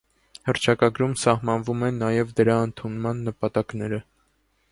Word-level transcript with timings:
Հռչակագրում 0.47 1.11
սահմանվում 1.23 1.85
են 1.89 2.01
նաև 2.05 2.33
դրա 2.41 2.57
ընդունման 2.69 3.23
նպատակները։ 3.29 4.01